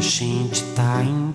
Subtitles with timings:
[0.00, 1.29] a gente tá em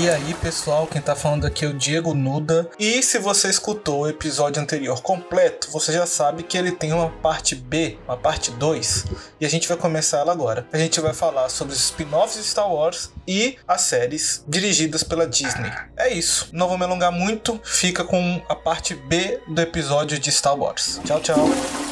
[0.00, 2.70] E aí, pessoal, quem tá falando aqui é o Diego Nuda.
[2.78, 7.10] E se você escutou o episódio anterior completo, você já sabe que ele tem uma
[7.10, 9.06] parte B, uma parte 2,
[9.40, 10.68] e a gente vai começar ela agora.
[10.72, 15.26] A gente vai falar sobre os spin-offs de Star Wars e as séries dirigidas pela
[15.26, 15.72] Disney.
[15.96, 16.48] É isso.
[16.52, 21.00] Não vou me alongar muito, fica com a parte B do episódio de Star Wars.
[21.04, 21.87] Tchau, tchau.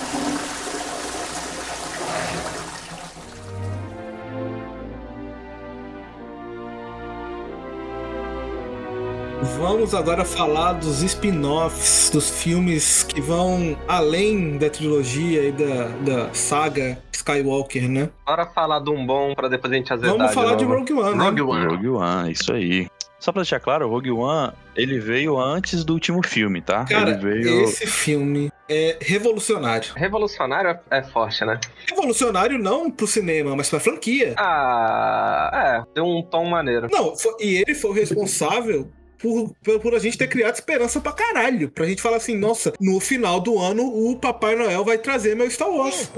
[9.58, 16.34] Vamos agora falar dos spin-offs, dos filmes que vão além da trilogia e da, da
[16.34, 18.10] saga Skywalker, né?
[18.26, 20.78] Bora falar de um bom pra depois a gente azedar Vamos falar de novo.
[20.78, 21.24] Rogue One, né?
[21.24, 21.66] Rogue One.
[21.66, 22.86] Rogue One, isso aí.
[23.18, 26.84] Só pra deixar claro, o Rogue One, ele veio antes do último filme, tá?
[26.84, 27.64] Cara, ele veio...
[27.64, 29.90] esse filme é revolucionário.
[29.96, 31.58] Revolucionário é- é forte, né?
[31.88, 34.34] Revolucionário não pro cinema, mas pra franquia.
[34.36, 35.50] Ah,
[35.88, 35.94] é.
[35.94, 36.88] Deu um tom maneiro.
[36.92, 41.00] Não, foi- e ele foi o responsável por, por, por a gente ter criado esperança
[41.00, 41.70] pra caralho.
[41.70, 45.50] Pra gente falar assim, nossa, no final do ano o Papai Noel vai trazer meu
[45.50, 46.10] Star Wars.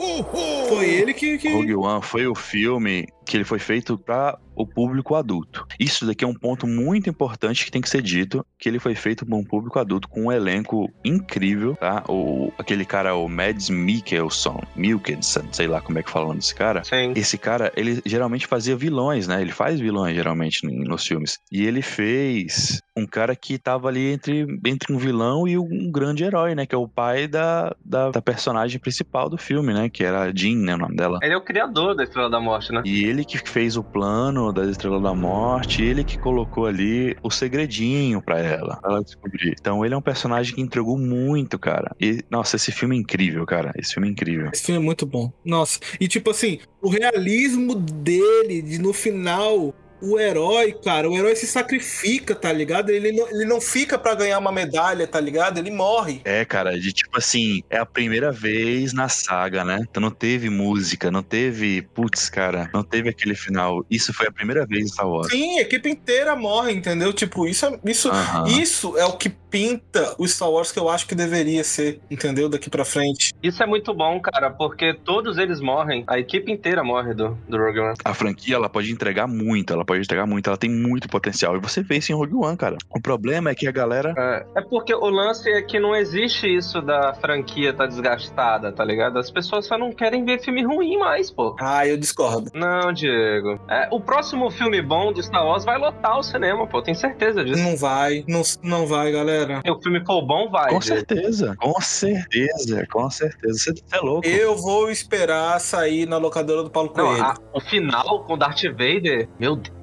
[0.69, 1.39] Foi ele que.
[1.39, 1.49] que...
[1.49, 5.67] Rogue One foi o filme que ele foi feito para o público adulto.
[5.79, 8.95] Isso daqui é um ponto muito importante que tem que ser dito, que ele foi
[8.95, 12.03] feito para um público adulto com um elenco incrível, tá?
[12.09, 16.41] O, aquele cara, o Mads Mikkelsen, Mikkelsen, sei lá como é que fala o nome
[16.41, 16.83] desse cara.
[16.83, 17.13] Sim.
[17.15, 19.41] Esse cara, ele geralmente fazia vilões, né?
[19.41, 21.39] Ele faz vilões geralmente nos filmes.
[21.53, 26.25] E ele fez um cara que tava ali entre, entre um vilão e um grande
[26.25, 26.67] herói, né?
[26.67, 29.89] Que é o pai da, da, da personagem principal do filme, né?
[29.89, 30.75] Que era a Jean, né?
[30.75, 31.21] O nome dela.
[31.23, 32.83] Ele é o criador da Estrela da Morte, né?
[32.85, 37.31] E ele que fez o plano da Estrela da Morte, ele que colocou ali o
[37.31, 39.55] segredinho pra ela, pra ela descobrir.
[39.59, 41.95] Então ele é um personagem que entregou muito, cara.
[42.01, 43.73] E, nossa, esse filme é incrível, cara.
[43.77, 44.51] Esse filme é incrível.
[44.53, 45.33] Esse filme é muito bom.
[45.45, 45.79] Nossa.
[46.01, 49.75] E tipo assim, o realismo dele, de no final.
[50.01, 52.91] O herói, cara, o herói se sacrifica, tá ligado?
[52.91, 55.59] Ele não, ele não fica pra ganhar uma medalha, tá ligado?
[55.59, 56.21] Ele morre.
[56.25, 59.79] É, cara, de tipo assim, é a primeira vez na saga, né?
[59.89, 61.83] Então não teve música, não teve.
[61.95, 63.85] Putz, cara, não teve aquele final.
[63.91, 65.31] Isso foi a primeira vez em Star Wars.
[65.31, 67.13] Sim, a equipe inteira morre, entendeu?
[67.13, 68.47] Tipo, isso, é- isso, Aham.
[68.49, 72.49] isso é o que pinta o Star Wars que eu acho que deveria ser, entendeu?
[72.49, 73.33] Daqui pra frente.
[73.43, 76.05] Isso é muito bom, cara, porque todos eles morrem.
[76.07, 77.95] A equipe inteira morre do, do Rogue One.
[78.05, 81.57] A franquia, ela pode entregar muito, ela pode entregar muito, ela tem muito potencial.
[81.57, 82.77] E você vê isso em Rogue One, cara.
[82.95, 84.15] O problema é que a galera.
[84.17, 88.85] É, é porque o lance é que não existe isso da franquia tá desgastada, tá
[88.85, 89.19] ligado?
[89.19, 91.57] As pessoas só não querem ver filme ruim mais, pô.
[91.59, 92.51] Ah, eu discordo.
[92.55, 93.59] Não, Diego.
[93.69, 96.83] É, o próximo filme bom do Star Wars vai lotar o cinema, pô.
[96.83, 97.63] Tenho certeza disso.
[97.63, 99.61] Não vai, não, não vai, galera.
[99.65, 100.69] Se o filme for bom, vai.
[100.71, 100.97] Com Diego.
[100.99, 103.59] certeza, com certeza, com certeza.
[103.59, 104.27] Você é louco.
[104.29, 107.23] Eu vou esperar sair na locadora do Paulo Não, Coelho.
[107.25, 109.78] a- o final com Darth Vader, meu Deus.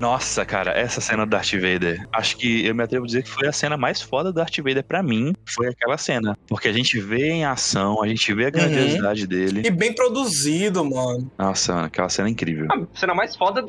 [0.00, 3.30] Nossa, cara, essa cena do Darth Vader, acho que eu me atrevo a dizer que
[3.30, 6.36] foi a cena mais foda do Darth Vader pra mim, foi aquela cena.
[6.46, 9.62] Porque a gente vê em ação, a gente vê a grandiosidade dele.
[9.64, 11.30] E bem produzido, mano.
[11.38, 12.66] Nossa, aquela cena é incrível.
[12.70, 13.64] A cena mais foda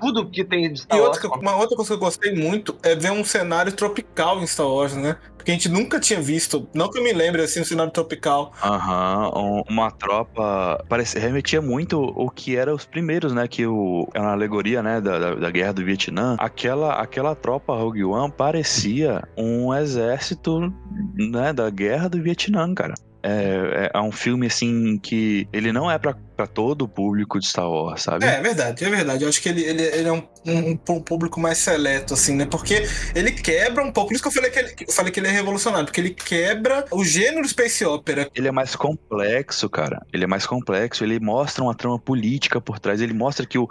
[0.00, 1.16] tudo que tem de Star E Wars.
[1.16, 1.38] outra, pô.
[1.40, 4.94] uma outra coisa que eu gostei muito é ver um cenário tropical em Star Wars,
[4.94, 5.16] né?
[5.36, 8.52] Porque a gente nunca tinha visto, não que eu me lembre assim, um cenário tropical.
[8.62, 10.84] Aham, um- uma tropa.
[10.88, 13.48] Parece, remetia muito o que era os primeiros, né?
[13.48, 15.00] Que o, é uma alegoria, né?
[15.00, 16.36] Da, da, da guerra do Vietnã.
[16.38, 20.72] Aquela, aquela tropa Rogue One parecia um exército,
[21.16, 21.52] né?
[21.52, 22.94] Da guerra do Vietnã, cara.
[23.22, 27.38] É, é, é um filme assim que ele não é pra, pra todo o público
[27.38, 28.24] de Star Wars, sabe?
[28.24, 29.24] É, é verdade, é verdade.
[29.24, 32.46] Eu acho que ele, ele, ele é um, um, um público mais seleto, assim, né?
[32.46, 34.08] Porque ele quebra um pouco.
[34.08, 36.10] Por isso que eu falei que ele, eu falei que ele é revolucionário, porque ele
[36.10, 38.30] quebra o gênero space opera.
[38.34, 40.00] Ele é mais complexo, cara.
[40.14, 41.04] Ele é mais complexo.
[41.04, 43.02] Ele mostra uma trama política por trás.
[43.02, 43.68] Ele mostra que o,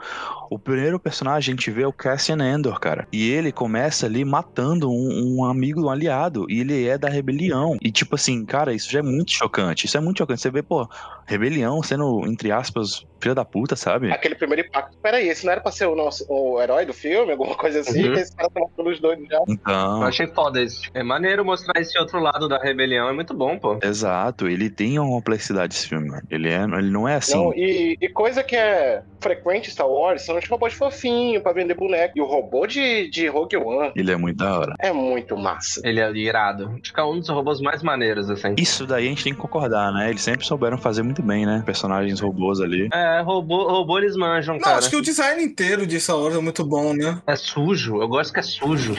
[0.51, 3.07] o primeiro personagem a gente vê é o Cassian Andor, cara.
[3.11, 6.45] E ele começa ali matando um, um amigo, um aliado.
[6.47, 7.77] E ele é da rebelião.
[7.81, 9.87] E tipo assim, cara, isso já é muito chocante.
[9.87, 10.41] Isso é muito chocante.
[10.41, 10.87] Você vê, pô,
[11.25, 12.58] rebelião sendo, entre aspas,
[13.21, 14.11] filha da puta, sabe?
[14.11, 14.97] Aquele primeiro impacto.
[15.01, 18.07] Peraí, esse não era pra ser o nosso o herói do filme, alguma coisa assim?
[18.07, 18.13] Uhum.
[18.13, 19.39] Que esse cara tá matando os dois já.
[19.47, 20.01] Então.
[20.01, 20.89] Eu achei foda isso.
[20.93, 23.77] É maneiro mostrar esse outro lado da rebelião, é muito bom, pô.
[23.81, 26.09] Exato, ele tem uma complexidade esse filme.
[26.09, 26.23] mano.
[26.29, 27.35] Ele, é, ele não é assim.
[27.35, 31.51] Não, e, e coisa que é frequente em Star Wars são os robôs fofinhos pra
[31.51, 32.17] vender boneco.
[32.17, 34.73] E o robô de, de Rogue One Ele é muito da hora.
[34.79, 35.81] é muito massa.
[35.83, 36.75] Ele é irado.
[36.81, 38.55] Acho que é um dos robôs mais maneiros, assim.
[38.57, 40.09] Isso daí a gente tem que concordar, né?
[40.09, 41.63] Eles sempre souberam fazer muito bem, né?
[41.65, 42.89] Personagens robôs robôs ali.
[42.91, 44.77] É, robô, robô eles manjam, Não, cara.
[44.77, 47.21] acho que o design inteiro de Star Wars é muito bom, né?
[47.27, 48.95] É sujo, eu gosto que é sujo.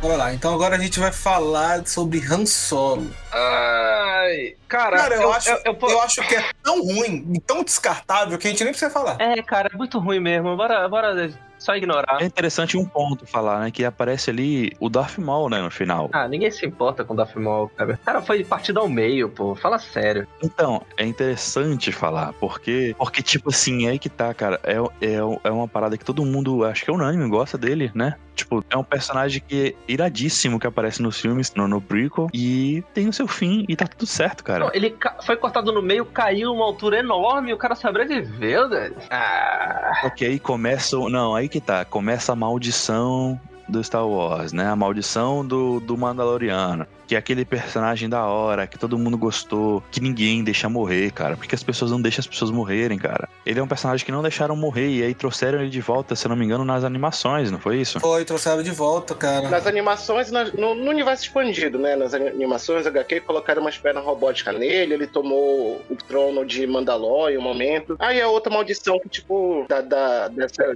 [0.00, 3.10] Bora lá, então agora a gente vai falar sobre Han Solo.
[3.30, 7.62] Ai, cara, cara eu, eu, acho, eu, eu, eu, acho que é tão ruim, tão
[7.62, 9.20] descartável, que a gente nem precisa falar.
[9.20, 10.56] É, cara, é muito ruim mesmo.
[10.56, 11.30] Bora, bora
[11.60, 12.18] só ignorar.
[12.20, 13.70] É interessante um ponto falar, né?
[13.70, 15.60] Que aparece ali o Darth Maul, né?
[15.60, 16.08] No final.
[16.12, 18.00] Ah, ninguém se importa com o Darth Maul, cara.
[18.04, 19.54] Cara, foi partido ao meio, pô.
[19.54, 20.26] Fala sério.
[20.42, 24.58] Então, é interessante falar, porque, porque tipo assim, é aí que tá, cara.
[24.64, 25.14] É, é,
[25.44, 28.16] é uma parada que todo mundo, acho que é unânime, gosta dele, né?
[28.34, 32.82] Tipo, é um personagem que é iradíssimo que aparece nos filmes, no, no prequel, e
[32.94, 34.64] tem o seu fim, e tá tudo certo, cara.
[34.66, 38.96] Não, ele foi cortado no meio, caiu uma altura enorme e o cara sobreviveu, velho.
[39.10, 40.10] Ah.
[40.20, 40.96] Aí começa.
[40.98, 41.84] o- Não, aí que tá.
[41.84, 43.38] Começa a maldição
[43.70, 44.66] do Star Wars, né?
[44.66, 46.86] A maldição do, do Mandaloriano.
[47.06, 51.36] Que é aquele personagem da hora, que todo mundo gostou, que ninguém deixa morrer, cara.
[51.36, 53.28] Porque as pessoas não deixam as pessoas morrerem, cara.
[53.44, 56.26] Ele é um personagem que não deixaram morrer, e aí trouxeram ele de volta, se
[56.26, 57.98] eu não me engano, nas animações, não foi isso?
[57.98, 59.48] Foi, trouxeram de volta, cara.
[59.48, 61.96] Nas animações, no, no universo expandido, né?
[61.96, 67.38] Nas animações, HQ colocaram umas pernas robóticas nele, ele tomou o trono de Mandalor em
[67.38, 67.96] um momento.
[67.98, 70.74] Aí é outra maldição que, tipo, da, da, dessa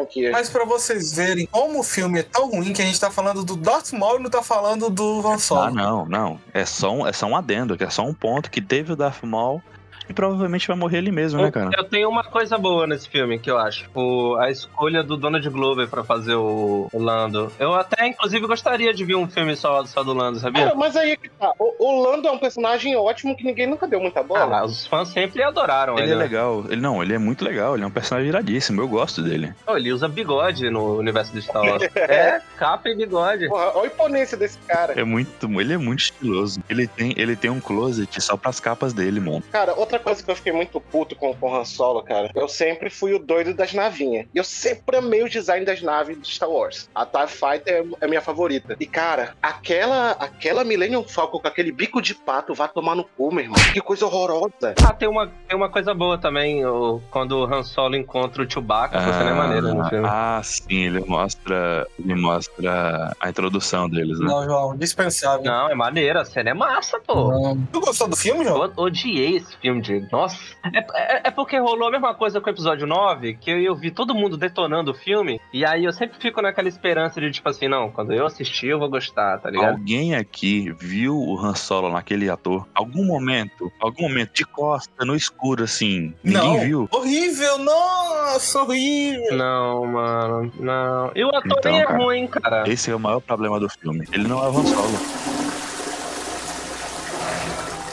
[0.00, 0.30] franquia.
[0.32, 3.44] Mas pra vocês verem como o filme é tão ruim que a gente tá falando
[3.44, 5.70] do Darth Maul e não tá falando do Han Ah, Solo.
[5.74, 6.40] não, não.
[6.52, 8.96] É só, um, é só um adendo, que é só um ponto que teve o
[8.96, 9.62] Darth Maul
[10.08, 11.70] e provavelmente vai morrer ele mesmo, né, cara?
[11.76, 13.88] Eu tenho uma coisa boa nesse filme que eu acho.
[13.94, 17.52] O, a escolha do Donald Glover pra fazer o, o Lando.
[17.58, 20.64] Eu até, inclusive, gostaria de ver um filme só, só do Lando, sabia?
[20.64, 21.52] Cara, mas aí é que tá.
[21.58, 24.58] O, o Lando é um personagem ótimo que ninguém nunca deu muita bola.
[24.58, 26.12] Ah, os fãs sempre adoraram Ele ele.
[26.12, 26.22] é né?
[26.22, 26.64] legal.
[26.68, 27.74] Ele não, ele é muito legal.
[27.74, 28.80] Ele é um personagem iradíssimo.
[28.80, 29.52] Eu gosto dele.
[29.66, 31.82] Oh, ele usa bigode no universo do Star Wars.
[31.96, 33.48] é, capa e bigode.
[33.48, 34.94] Porra, olha a imponência desse cara.
[34.98, 36.60] É muito, ele é muito estiloso.
[36.68, 39.42] Ele tem, ele tem um closet só pras capas dele, mano.
[39.50, 42.90] Cara, outra coisa que eu fiquei muito puto com o Han Solo, cara, eu sempre
[42.90, 44.26] fui o doido das navinhas.
[44.34, 46.88] E eu sempre amei o design das naves de Star Wars.
[46.94, 48.76] A TIE Fighter é a minha favorita.
[48.78, 53.32] E, cara, aquela, aquela Millennium Falcon com aquele bico de pato vai tomar no cu,
[53.32, 53.56] meu irmão.
[53.72, 54.74] Que coisa horrorosa.
[54.84, 58.50] Ah, tem uma, tem uma coisa boa também, o, quando o Han Solo encontra o
[58.50, 60.06] Chewbacca, essa cena é maneira no filme.
[60.08, 64.26] ah, sim, ele mostra, ele mostra a introdução deles, né?
[64.26, 65.44] Não, João, dispensável.
[65.44, 67.30] Não, é maneira, a cena é massa, pô.
[67.30, 67.66] Não.
[67.72, 68.64] Tu gostou do filme, João?
[68.64, 70.36] Eu odiei esse filme, Nossa.
[70.74, 73.74] É, é- é porque rolou a mesma coisa com o episódio 9, que eu, eu
[73.76, 77.48] vi todo mundo detonando o filme, e aí eu sempre fico naquela esperança de, tipo
[77.48, 79.72] assim, não, quando eu assistir eu vou gostar, tá ligado?
[79.76, 82.66] Alguém aqui viu o Han Solo naquele ator?
[82.74, 86.60] Algum momento, algum momento de costa, no escuro, assim, ninguém não.
[86.60, 86.88] viu?
[86.92, 89.36] Horrível, nossa, horrível.
[89.36, 91.10] Não, mano, não.
[91.14, 92.64] E o ator Então, nem é cara, ruim, cara.
[92.68, 94.06] Esse é o maior problema do filme.
[94.12, 95.35] Ele não é o Han Solo.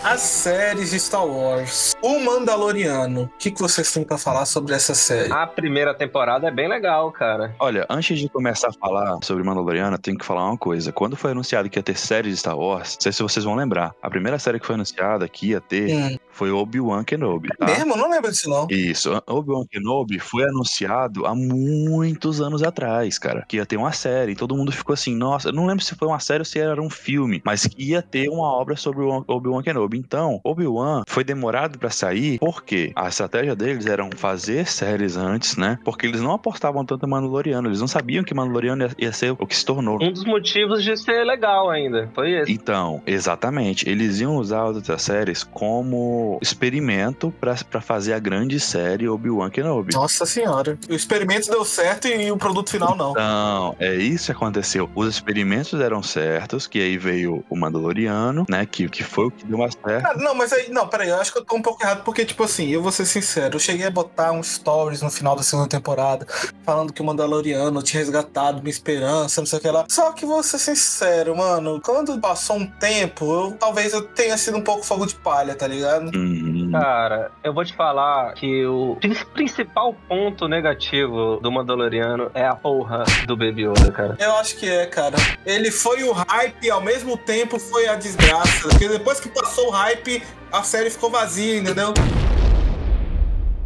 [0.03, 1.93] As séries de Star Wars.
[2.01, 3.23] O Mandaloriano.
[3.23, 5.31] O que, que vocês têm pra falar sobre essa série?
[5.31, 7.55] A primeira temporada é bem legal, cara.
[7.57, 10.91] Olha, antes de começar a falar sobre Mandaloriano, eu tenho que falar uma coisa.
[10.91, 13.55] Quando foi anunciado que ia ter série de Star Wars, não sei se vocês vão
[13.55, 16.17] lembrar, a primeira série que foi anunciada que ia ter Hum.
[16.31, 17.65] foi Obi-Wan Kenobi, tá?
[17.65, 17.95] Mesmo?
[17.95, 18.67] Não lembro disso, não.
[18.69, 24.33] Isso, Obi-Wan Kenobi foi anunciado há muitos anos atrás, cara, que ia ter uma série.
[24.33, 26.59] E todo mundo ficou assim, nossa, eu não lembro se foi uma série ou se
[26.59, 29.92] era um filme, mas que ia ter uma obra sobre o Obi-Wan Kenobi.
[29.95, 35.79] Então, Obi-Wan foi demorado pra sair porque a estratégia deles era fazer séries antes, né?
[35.83, 39.31] Porque eles não apostavam tanto em Mandaloriano, eles não sabiam que Mandaloriano ia, ia ser
[39.31, 39.97] o que se tornou.
[40.01, 42.09] Um dos motivos de ser legal ainda.
[42.13, 42.51] Foi esse.
[42.51, 43.89] Então, exatamente.
[43.89, 49.49] Eles iam usar as outras séries como experimento pra pra fazer a grande série Obi-Wan
[49.49, 49.93] Kenobi.
[49.93, 50.77] Nossa senhora.
[50.89, 53.13] O experimento deu certo e o produto final não.
[53.13, 54.89] Não, é isso que aconteceu.
[54.95, 58.65] Os experimentos deram certos, que aí veio o Mandaloriano, né?
[58.65, 60.03] Que, que foi o que deu mais certo.
[60.03, 62.25] Cara, não, mas aí, não, peraí, eu acho que eu tô um pouco errado, porque,
[62.25, 65.43] tipo assim, eu vou ser sincero, eu cheguei a botar uns stories no final da
[65.43, 66.25] segunda temporada,
[66.65, 69.85] falando que o Mandaloriano tinha resgatado minha esperança, não sei o que lá.
[69.89, 74.57] Só que vou ser sincero, mano, quando passou um tempo, eu, talvez eu tenha sido
[74.57, 76.11] um pouco fogo de palha, tá ligado?
[76.15, 76.69] Uhum.
[76.71, 82.55] Cara, eu vou te falar que o prin- principal ponto negativo do Mandaloriano é a
[82.55, 84.15] porra do Baby Yoda, cara.
[84.19, 85.15] Eu acho que é, cara.
[85.45, 88.67] Ele foi o hype e ao mesmo tempo foi a desgraça.
[88.69, 91.93] Porque depois que passou o hype, a série ficou vazia, entendeu?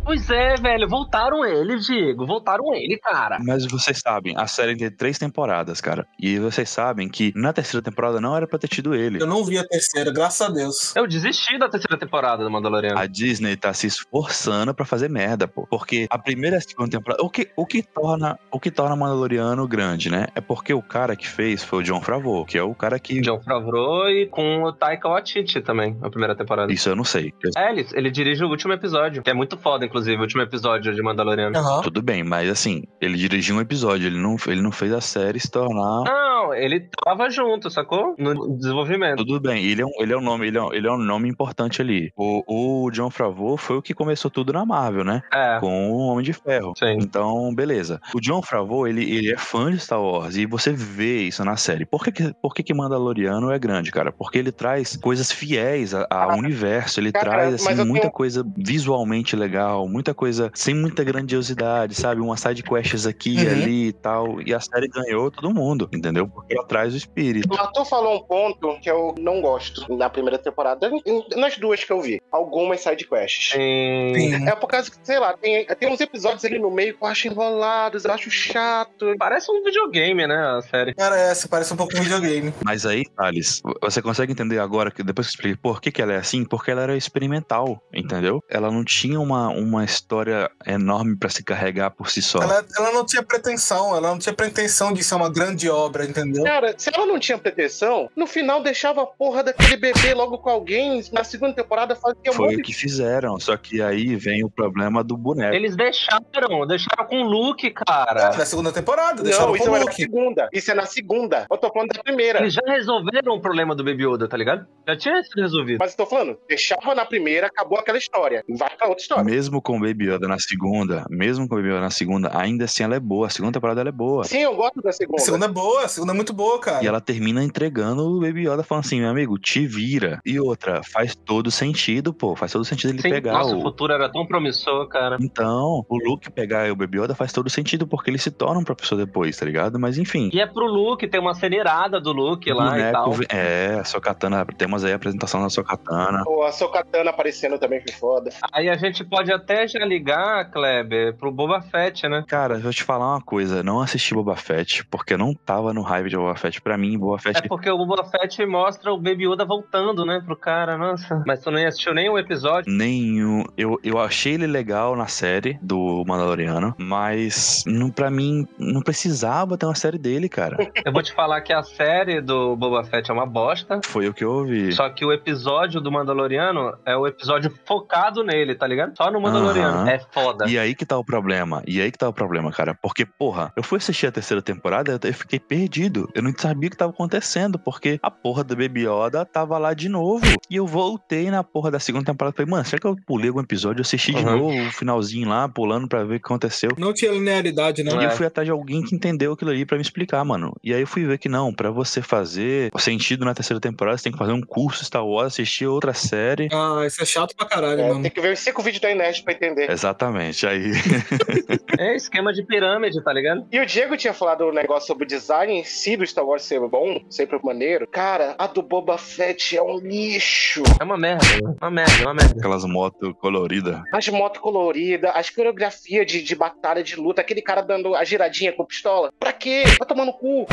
[0.08, 2.26] Pois é, velho, voltaram ele, Diego.
[2.26, 3.40] Voltaram ele, cara.
[3.44, 6.08] Mas vocês sabem, a série tem três temporadas, cara.
[6.18, 9.22] E vocês sabem que na terceira temporada não era pra ter tido ele.
[9.22, 10.96] Eu não vi a terceira, graças a Deus.
[10.96, 12.98] Eu desisti da terceira temporada do Mandaloriano.
[12.98, 15.68] A Disney tá se esforçando pra fazer merda, pô.
[15.70, 17.22] Porque a primeira e a segunda temporada.
[17.22, 20.28] O que, o que torna o que torna Mandaloriano grande, né?
[20.34, 23.20] É porque o cara que fez foi o John Favreau, que é o cara que.
[23.20, 26.72] John Favreau e com o Taika Waititi também, na primeira temporada.
[26.72, 27.34] Isso eu não sei.
[27.58, 30.94] É, ele, ele dirige o último episódio, que é muito foda, inclusive, o último episódio
[30.94, 31.58] de Mandaloriano.
[31.58, 31.82] Aham.
[31.82, 35.40] Tudo bem, mas assim, ele dirigiu um episódio, ele não, ele não fez a série
[35.40, 36.04] se tornar.
[36.06, 38.16] Não, ele tava junto, sacou?
[38.18, 39.18] No desenvolvimento.
[39.26, 40.98] Tudo bem, ele é um, ele é um nome, ele é um, ele é um
[40.98, 42.12] nome importante ali.
[42.16, 45.22] O, o John Favreau foi o que começou tudo na Marvel, né?
[45.34, 45.60] É.
[45.60, 46.74] Com o Homem de Ferro.
[46.78, 46.98] Sim.
[47.02, 48.00] Então, beleza.
[48.14, 51.56] O John Favreau, ele, ele é fã de Star Wars e você vê isso na
[51.56, 51.86] série.
[51.86, 54.12] Por que, que, por que, que Mandaloriano é grande, cara?
[54.12, 57.00] Porque ele traz coisas fiéis a- ao Ah, universo.
[57.00, 62.22] Ele cara, traz, assim, muita tenho- coisa visualmente legal, muita coisa sem muita grandiosidade, sabe?
[62.22, 63.52] Uma side quests aqui e Uhum.
[63.52, 64.42] ali e tal.
[64.42, 66.28] E a série ganhou todo mundo, entendeu?
[66.28, 67.52] Porque ela traz o espírito.
[67.54, 71.84] O ator falou um ponto que eu não gosto na primeira temporada, em- nas duas
[71.84, 72.22] que eu vi.
[72.32, 73.52] Algumas sidequests.
[73.54, 74.14] Sim.
[74.16, 74.48] Sim.
[74.48, 77.08] É por causa que, sei lá, tem, tem uns episódios ali no meio que eu
[77.08, 79.14] acho enrolados, eu acho chato.
[79.18, 80.94] Parece um videogame, né, a série.
[80.94, 82.54] Parece, parece um pouco um videogame.
[82.64, 86.02] Mas aí, Thales, você consegue entender agora, que depois que eu expliquei por que, que
[86.02, 86.44] ela é assim?
[86.46, 88.42] Porque ela era experimental, entendeu?
[88.50, 92.40] Ela não tinha uma, uma história enorme pra se carregar por si só.
[92.42, 96.44] Ela, ela não tinha pretensão, ela não tinha pretensão de ser uma grande obra, entendeu?
[96.44, 100.50] Cara, se ela não tinha pretensão, no final deixava a porra daquele bebê logo com
[100.50, 101.04] alguém.
[101.12, 105.18] Na segunda temporada fazia Foi o que fizeram, só que aí vem o problema do
[105.18, 105.54] boneco.
[105.54, 108.32] Eles deixaram, deixaram com o Luke, cara.
[108.34, 109.96] É, Na segunda temporada, deixaram Não, com isso o é na Luke.
[109.96, 110.50] segunda.
[110.54, 111.46] Isso é na segunda.
[111.50, 112.40] Eu tô falando da primeira.
[112.40, 114.66] Eles já resolveram o problema do Baby Yoda, tá ligado?
[114.88, 115.78] Já tinha sido resolvido.
[115.80, 118.44] Mas eu tô falando, deixava na primeira, acabou aquela história.
[118.50, 119.24] Vai pra outra história.
[119.24, 122.96] Mesmo com Baby Yoda na segunda, mesmo com Baby Yoda na segunda, ainda assim ela
[122.96, 123.28] é boa.
[123.28, 124.24] A segunda temporada ela é boa.
[124.24, 125.22] Sim, eu gosto da segunda.
[125.22, 126.84] A segunda é boa, a segunda é muito boa, cara.
[126.84, 130.20] E ela termina entregando o Baby Yoda falando assim, meu amigo, te vira.
[130.26, 132.36] E outra, faz todo sentido, pô.
[132.36, 133.62] Faz todo sentido ele Sim, pegar nossa, o o...
[133.62, 135.18] futuro era tão promissor, cara.
[135.20, 138.64] Então, o Luke pegar o Baby Yoda faz todo sentido, porque ele se torna um
[138.64, 139.80] professor depois, tá ligado?
[139.80, 140.30] Mas enfim.
[140.34, 143.12] E é pro Luke, tem uma cena irada do Luke o lá e tal.
[143.12, 146.24] boneco É, a Sokatana, temos aí a apresentação da Sokatana.
[146.24, 148.30] Pô, a Sokatana aparecendo também foi foda.
[148.52, 152.26] Aí a gente pode até já ligar, Kleber, pro Boba Fett, né?
[152.28, 155.82] Cara, eu vou te falar uma coisa, não assisti Boba Fett, porque não tava no
[155.82, 156.62] hype de Boba Fett.
[156.62, 160.22] Pra mim, Boba Fett É porque o Boba Fett mostra o Baby Yoda voltando, né,
[160.26, 161.24] pro cara, nossa.
[161.26, 162.70] Mas tu não assistiu nenhum episódio?
[162.70, 163.46] Nenhum.
[163.58, 169.58] Eu, eu achei ele legal na série do Mandaloriano, mas não, pra mim não precisava
[169.58, 170.58] ter uma série dele, cara.
[170.84, 173.80] Eu vou te falar que a série do Boba Fett é uma bosta.
[173.86, 174.74] Foi o que eu ouvi.
[174.74, 178.94] Só que o episódio do Mandaloriano é o episódio focado nele, tá ligado?
[178.98, 179.37] Só no Mandaloriano.
[179.46, 179.90] Aham.
[179.90, 180.46] É foda.
[180.48, 181.62] E aí que tá o problema.
[181.68, 182.74] E aí que tá o problema, cara.
[182.82, 186.10] Porque, porra, eu fui assistir a terceira temporada eu fiquei perdido.
[186.14, 189.74] Eu não sabia o que tava acontecendo, porque a porra da Baby Yoda tava lá
[189.74, 190.26] de novo.
[190.50, 193.30] E eu voltei na porra da segunda temporada e falei, mano, será que eu pulei
[193.30, 193.80] algum episódio?
[193.80, 194.38] Eu assisti de Uhum.
[194.40, 196.72] novo o finalzinho lá, pulando pra ver o que aconteceu.
[196.78, 197.92] Não tinha linearidade, né?
[197.92, 198.16] Não E eu É.
[198.16, 200.54] fui atrás de alguém que entendeu aquilo ali pra me explicar, mano.
[200.64, 204.04] E aí eu fui ver que não, pra você fazer sentido na terceira temporada, você
[204.06, 206.48] tem que fazer um curso Star Wars, assistir outra série.
[206.52, 208.02] Ah, isso é chato pra caralho, É, mano.
[208.02, 209.70] tem que ver os cinco vídeos da Inés pra entender.
[209.70, 210.48] Exatamente.
[210.48, 210.72] Aí.
[211.80, 213.46] É esquema de pirâmide, tá ligado?
[213.52, 216.42] E o Diego tinha falado um negócio sobre o design em si do Star Wars
[216.42, 217.88] ser bom, sempre maneiro.
[217.88, 220.64] Cara, a do Boba Fett é um lixo.
[220.80, 221.56] É uma merda, né?
[221.62, 222.36] Uma merda, uma merda.
[222.36, 223.80] Aquelas motos coloridas.
[223.94, 228.52] As motos coloridas, as coreografias de, de batalha, de luta, aquele cara dando a giradinha
[228.52, 229.12] com pistola.
[229.20, 229.64] Pra quê?
[229.78, 230.48] Vai tomar no cu.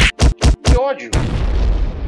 [0.63, 1.11] Que ódio.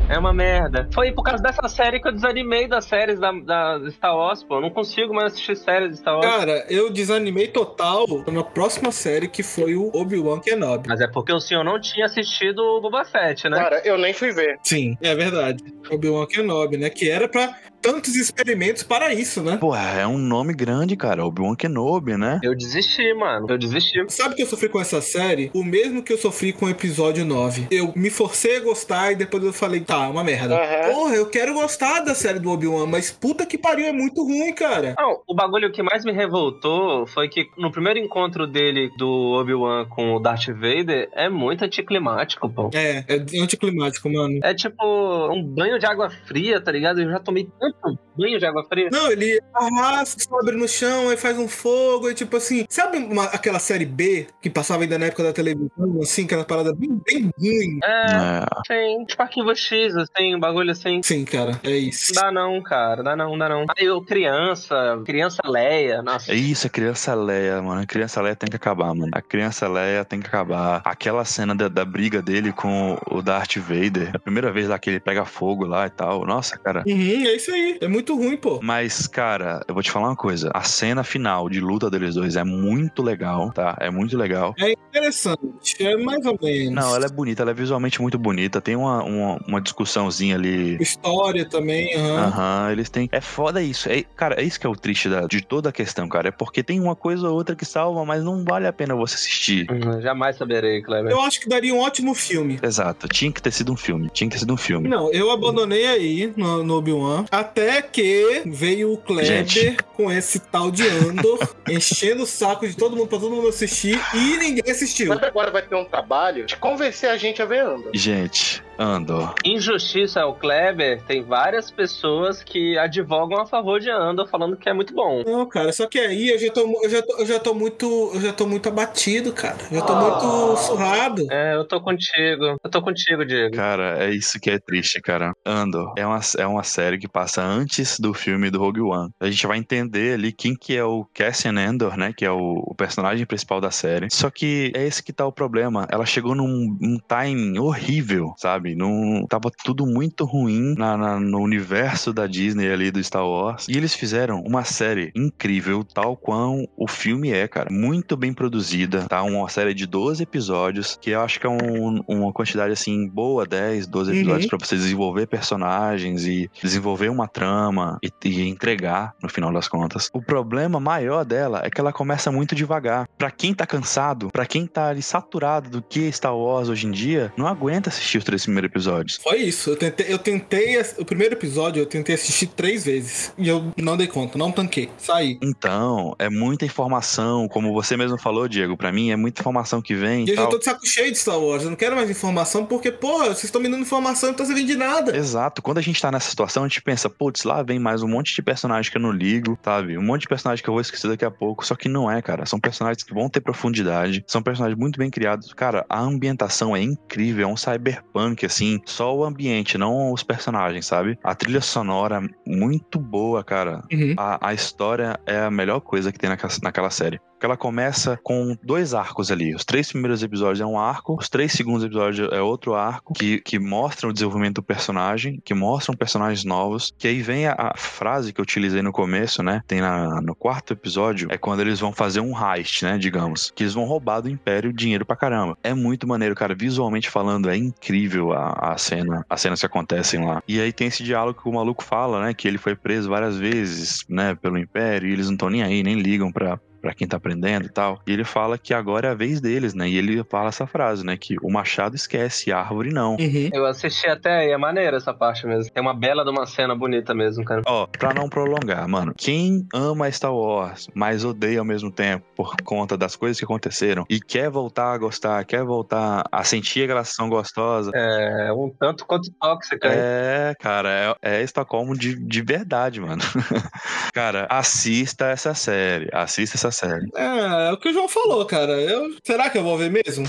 [0.08, 0.88] É uma merda.
[0.94, 4.56] Foi por causa dessa série que eu desanimei das séries da, da Star Wars, pô.
[4.56, 6.26] Eu não consigo mais assistir séries de Star Wars.
[6.26, 10.88] Cara, eu desanimei total na próxima série que foi o Obi-Wan Kenobi.
[10.88, 13.56] Mas é porque o senhor não tinha assistido o Boba Fett, né?
[13.56, 14.58] Cara, eu nem fui ver.
[14.62, 15.62] Sim, é verdade.
[15.90, 16.88] Obi-Wan Kenobi, né?
[16.88, 19.56] Que era pra tantos experimentos para isso, né?
[19.58, 21.24] Pô, é um nome grande, cara.
[21.24, 22.40] Obi-Wan Kenobi, né?
[22.42, 23.46] Eu desisti, mano.
[23.48, 24.04] Eu desisti.
[24.08, 25.50] Sabe que eu sofri com essa série?
[25.54, 27.68] O mesmo que eu sofri com o episódio 9.
[27.70, 30.56] Eu me forcei a gostar e depois eu falei, tá, uma merda.
[30.56, 30.92] Aham.
[30.92, 34.52] Porra, eu quero gostar da série do Obi-Wan, mas puta que pariu, é muito ruim,
[34.54, 34.94] cara.
[34.98, 39.86] Não, o bagulho que mais me revoltou foi que no primeiro encontro dele do Obi-Wan
[39.86, 42.70] com o Darth Vader é muito anticlimático, pô.
[42.74, 44.38] É, é anticlimático, mano.
[44.42, 44.84] É tipo
[45.32, 47.00] um banho de água fria, tá ligado?
[47.00, 48.88] Eu já tomei tanto banho de água fria.
[48.90, 52.64] Não, ele arrasta, sobe no chão, aí faz um fogo, e tipo assim.
[52.68, 56.74] Sabe uma- aquela série B que passava ainda na época da televisão, assim, aquela parada
[56.74, 57.78] bem, bem ruim?
[57.84, 58.46] É, É.
[58.66, 59.04] sim.
[59.06, 61.00] Tipo arquivo X, assim, um bagulho assim.
[61.02, 62.12] Sim, cara, é isso.
[62.14, 63.02] Dá não, cara.
[63.02, 63.66] Dá não, dá não.
[63.76, 66.32] Aí eu, criança, criança Leia, nossa.
[66.32, 67.80] É isso, a criança Leia, mano.
[67.80, 69.10] A criança Leia tem que acabar, mano.
[69.12, 70.82] A criança Leia tem que acabar.
[70.84, 74.10] Aquela cena da, da briga dele com o Darth Vader.
[74.14, 76.24] A primeira vez lá que ele pega fogo lá e tal.
[76.26, 76.82] Nossa, cara.
[76.86, 77.78] Uhum, é isso aí.
[77.80, 78.60] É muito ruim, pô.
[78.62, 80.50] Mas, cara, eu vou te falar uma coisa.
[80.54, 83.76] A cena final de luta deles dois é muito legal, tá?
[83.80, 84.54] É muito legal.
[84.58, 85.76] É interessante.
[85.80, 86.74] É mais ou menos.
[86.74, 88.60] Não, ela é bonita, ela é visualmente muito bonita.
[88.60, 90.76] Tem uma, uma, uma discussãozinha ali.
[90.80, 92.26] História também, aham.
[92.26, 93.08] Aham, eles têm.
[93.12, 93.88] É foda isso.
[93.88, 96.28] É, cara, é isso que é o triste da- de toda a questão, cara.
[96.28, 99.14] É porque tem uma coisa ou outra que salva, mas não vale a pena você
[99.14, 99.66] assistir.
[99.70, 101.10] Hum, Jamais saberei, Kleber.
[101.12, 102.58] Eu acho que daria um ótimo filme.
[102.62, 104.08] Exato, tinha que ter sido um filme.
[104.12, 104.88] Tinha que ter sido um filme.
[104.88, 107.24] Não, eu abandonei aí no, no Obi-Wan.
[107.30, 109.76] Até que veio o Kleber Gente.
[109.94, 111.38] com esse tal de Andor,
[111.68, 114.85] enchendo o saco de todo mundo pra todo mundo assistir e ninguém assistiu.
[115.08, 117.90] Mas agora vai ter um trabalho de convencer a gente a ver Andor.
[117.94, 119.34] Gente, Andor.
[119.44, 124.72] Injustiça ao Kleber, tem várias pessoas que advogam a favor de Andor falando que é
[124.72, 125.22] muito bom.
[125.24, 128.10] Não, cara, só que aí eu já tô, eu já tô, eu já tô muito.
[128.14, 129.56] Eu já tô muito abatido, cara.
[129.70, 131.26] Eu já tô muito surrado.
[131.30, 132.56] É, eu tô contigo.
[132.62, 133.54] Eu tô contigo, Diego.
[133.54, 135.32] Cara, é isso que é triste, cara.
[135.44, 139.10] Andor é uma, é uma série que passa antes do filme do Rogue One.
[139.20, 142.12] A gente vai entender ali quem que é o Cassian Andor, né?
[142.16, 144.08] Que é o, o personagem principal da série.
[144.10, 145.86] Só que é esse que tá o problema.
[145.90, 148.65] Ela chegou num, num timing horrível, sabe?
[148.74, 153.66] Num, tava tudo muito ruim na, na- no universo da Disney ali do Star Wars.
[153.68, 157.68] E eles fizeram uma série incrível, tal qual o filme é, cara.
[157.70, 159.22] Muito bem produzida, tá?
[159.22, 163.46] Uma série de 12 episódios, que eu acho que é um- uma quantidade assim boa,
[163.46, 164.16] 10, 12 Uhum.
[164.18, 169.68] episódios pra você desenvolver personagens e desenvolver uma trama e, e entregar no final das
[169.68, 170.10] contas.
[170.12, 173.06] O problema maior dela é que ela começa muito devagar.
[173.18, 176.90] Pra quem tá cansado, pra quem tá ali saturado do que Star Wars hoje em
[176.90, 179.20] dia, não aguenta assistir os três primeiros episódios.
[179.22, 179.70] Foi isso.
[179.70, 180.80] Eu tentei, eu tentei.
[180.98, 183.32] O primeiro episódio eu tentei assistir três vezes.
[183.36, 184.88] E eu não dei conta, não tanquei.
[184.98, 185.38] Saí.
[185.42, 189.94] Então, é muita informação, como você mesmo falou, Diego, pra mim é muita informação que
[189.94, 191.64] vem E e eu já tô de saco cheio de Star Wars.
[191.64, 194.44] Eu não quero mais informação porque, pô, vocês estão me dando informação e não tá
[194.44, 195.16] servindo de nada.
[195.16, 195.60] Exato.
[195.60, 198.34] Quando a gente tá nessa situação, a gente pensa, putz, lá vem mais um monte
[198.34, 199.98] de personagem que eu não ligo, sabe?
[199.98, 201.66] Um monte de personagem que eu vou esquecer daqui a pouco.
[201.66, 202.46] Só que não é, cara.
[202.46, 205.52] São personagens que vão ter profundidade, são personagens muito bem criados.
[205.52, 208.80] Cara, a ambientação é incrível, é um cyberpunk, assim.
[208.84, 211.18] Só o ambiente, não os personagens, sabe?
[211.22, 213.82] A trilha sonora muito boa, cara.
[213.92, 214.14] Uhum.
[214.16, 217.20] A, a história é a melhor coisa que tem naquela, naquela série.
[217.46, 219.54] Ela começa com dois arcos ali.
[219.54, 223.40] Os três primeiros episódios é um arco, os três segundos episódios é outro arco, que,
[223.40, 226.92] que mostram o desenvolvimento do personagem, que mostram personagens novos.
[226.98, 229.62] Que aí vem a, a frase que eu utilizei no começo, né?
[229.64, 232.98] Tem na, no quarto episódio, é quando eles vão fazer um heist, né?
[232.98, 233.52] Digamos.
[233.54, 235.56] Que eles vão roubar do Império dinheiro pra caramba.
[235.62, 236.52] É muito maneiro, cara.
[236.52, 240.42] Visualmente falando, é incrível a, a cena, as cenas que acontecem lá.
[240.48, 242.34] E aí tem esse diálogo que o maluco fala, né?
[242.34, 244.34] Que ele foi preso várias vezes, né?
[244.34, 247.66] Pelo Império, e eles não estão nem aí, nem ligam pra, pra quem tá aprendendo
[247.66, 248.00] e tal.
[248.06, 249.88] E ele fala que agora é a vez deles, né?
[249.88, 251.16] E ele fala essa frase, né?
[251.16, 253.16] Que o machado esquece, a árvore não.
[253.16, 253.50] Uhum.
[253.52, 255.72] Eu assisti até e é maneira essa parte mesmo.
[255.72, 257.62] Tem uma bela de uma cena bonita mesmo, cara.
[257.66, 262.54] Ó, pra não prolongar, mano, quem ama Star Wars, mas odeia ao mesmo tempo por
[262.62, 267.00] conta das coisas que aconteceram e quer voltar a gostar, quer voltar a sentir aquela
[267.00, 269.88] ação gostosa, É um tanto quanto tóxica.
[269.88, 269.94] hein?
[269.96, 273.22] É, cara, é, é Estocolmo de, de verdade, mano.
[274.14, 276.08] cara, assista essa série.
[276.12, 277.08] Assista essa série.
[277.14, 278.72] É, é o que o João falou, cara.
[278.80, 280.26] Eu, será que eu vou ver mesmo?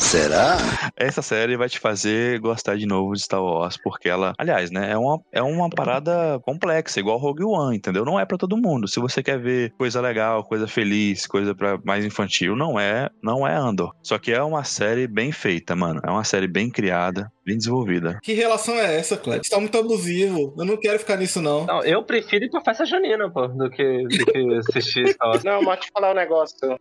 [0.96, 4.92] Essa série vai te fazer gostar de novo de Star Wars, porque ela, aliás, né,
[4.92, 8.06] é uma, é uma parada complexa, igual Rogue One, entendeu?
[8.06, 8.88] Não é pra todo mundo.
[8.88, 13.46] Se você quer ver coisa legal, coisa feliz, coisa para mais infantil, não é, não
[13.46, 13.94] é Andor.
[14.02, 16.00] Só que é uma série bem feita, mano.
[16.04, 18.20] É uma série bem criada, bem desenvolvida.
[18.24, 19.44] Que relação é essa, Cleber?
[19.44, 20.54] Você tá muito abusivo.
[20.58, 21.66] Eu não quero ficar nisso, não.
[21.66, 25.44] Não, eu prefiro ir pra festa junina, pô, do que, do que assistir Star Wars.
[25.44, 26.27] Não, mas te falar um negócio.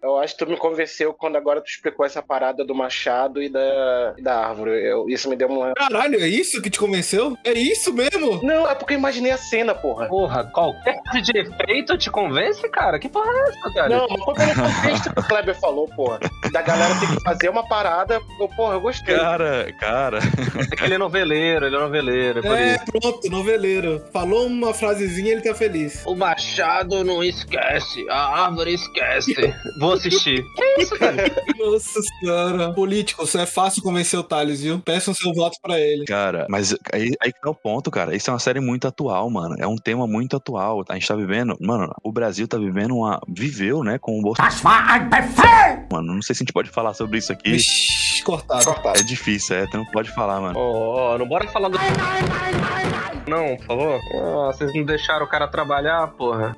[0.03, 3.49] Eu acho que tu me convenceu quando agora tu explicou essa parada do machado e
[3.49, 4.71] da, e da árvore.
[4.85, 5.73] Eu- isso me deu uma.
[5.75, 7.37] Caralho, é isso que te convenceu?
[7.45, 8.41] É isso mesmo?
[8.43, 10.07] Não, é porque eu imaginei a cena, porra.
[10.09, 12.99] Porra, qualquer coisa de efeito te convence, cara?
[12.99, 13.89] Que porra é essa, cara?
[13.89, 16.19] Não, mas foi pelo contexto que o Kleber falou, porra.
[16.53, 18.21] Da galera ter que fazer uma parada.
[18.41, 19.17] Eu, porra, eu gostei.
[19.17, 20.19] Cara, cara.
[20.73, 22.85] É que ele é noveleiro, ele é noveleiro, é por É, isso.
[22.87, 24.03] pronto, noveleiro.
[24.13, 26.05] Falou uma frasezinha ele tá feliz.
[26.07, 29.35] O machado não esquece, a árvore esquece.
[29.79, 30.45] Vou assistir.
[30.55, 31.17] Que isso, cara?
[31.59, 32.73] Nossa senhora.
[32.73, 34.79] Político, isso é fácil convencer o Thales, viu?
[34.79, 36.05] Peçam seu voto pra ele.
[36.05, 38.15] Cara, mas aí, aí que tá o ponto, cara.
[38.15, 39.57] Isso é uma série muito atual, mano.
[39.59, 40.85] É um tema muito atual.
[40.89, 41.57] A gente tá vivendo.
[41.61, 43.21] Mano, o Brasil tá vivendo uma.
[43.29, 43.99] Viveu, né?
[43.99, 44.55] Com o Bolsonaro.
[45.91, 47.51] Mano, não sei se a gente pode falar sobre isso aqui.
[47.57, 48.65] Ixi, cortado.
[48.65, 48.99] Cortado.
[48.99, 49.67] É difícil, é.
[49.67, 50.59] Tu não pode falar, mano.
[50.59, 51.79] Ó, ó, não bora falar do.
[53.29, 54.01] Não, por favor.
[54.15, 56.57] Ah, vocês não deixaram o cara trabalhar, porra.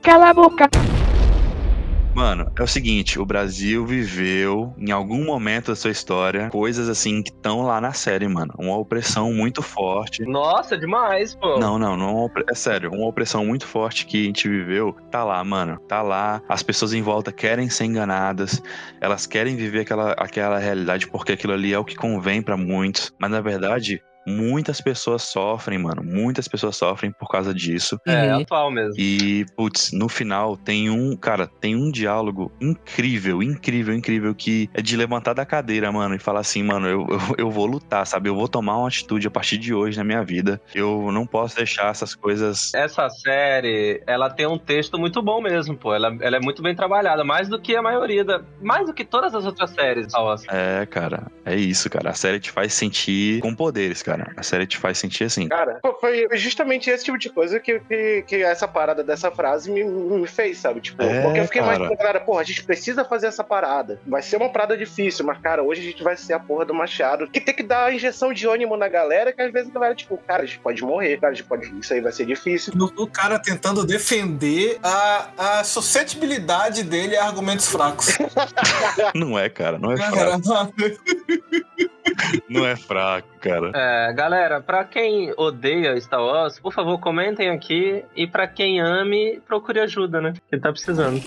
[2.19, 7.23] Mano, é o seguinte, o Brasil viveu em algum momento da sua história coisas assim
[7.23, 8.53] que estão lá na série, mano.
[8.59, 10.25] Uma opressão muito forte.
[10.25, 11.61] Nossa, demais, pô.
[11.61, 15.23] Não, não, não é, é sério, uma opressão muito forte que a gente viveu, tá
[15.23, 16.43] lá, mano, tá lá.
[16.49, 18.61] As pessoas em volta querem ser enganadas,
[19.01, 23.15] elas querem viver aquela, aquela realidade porque aquilo ali é o que convém pra muitos,
[23.17, 27.99] mas na verdade, muitas pessoas sofrem, mano, muitas pessoas sofrem por causa disso.
[28.07, 28.41] É, Uhum.
[28.43, 28.95] atual mesmo.
[28.99, 34.83] E, putz, no final tem um, cara, tem um diálogo incrível, incrível, incrível, que é
[34.83, 38.29] de levantar da cadeira, mano, e falar assim, mano, eu, eu, eu vou lutar, sabe?
[38.29, 40.61] Eu vou tomar uma atitude a partir de hoje na minha vida.
[40.75, 42.73] Eu não posso deixar essas coisas.
[42.75, 45.95] Essa série, ela tem um texto muito bom mesmo, pô.
[45.95, 48.43] Ela, ela é muito bem trabalhada, mais do que a maioria da.
[48.61, 50.12] Mais do que todas as outras séries.
[50.51, 52.11] É, cara, é isso, cara.
[52.11, 54.18] A série te faz sentir com poderes, cara.
[54.37, 55.49] A série te faz sentir assim.
[55.49, 59.85] Cara, foi justamente esse tipo de coisa que, que, que essa parada dessa frase me,
[59.85, 60.81] me fez, sabe?
[60.81, 61.97] Tipo, É, porque eu fiquei mais cara.
[61.97, 64.01] cara, porra, a gente precisa fazer essa parada.
[64.07, 66.75] Vai ser uma parada difícil, mas, cara, hoje a gente vai ser a porra do
[66.75, 67.29] Machado.
[67.29, 70.17] Que tem que dar injeção de ânimo na galera, que às vezes a galera, tipo,
[70.19, 71.79] cara, a gente pode morrer, cara, a gente pode.
[71.79, 72.73] Isso aí vai ser difícil.
[72.97, 75.29] O cara tentando defender a,
[75.61, 78.19] a suscetibilidade dele a argumentos fracos.
[79.15, 80.17] Não é, cara, não é fraco.
[80.17, 80.39] Cara,
[82.49, 83.71] Não é fraco, cara.
[83.75, 88.05] É, galera, pra quem odeia Star Wars, por favor, comentem aqui.
[88.17, 90.35] E pra quem ame, procure ajuda, né?
[90.51, 91.21] Que tá precisando.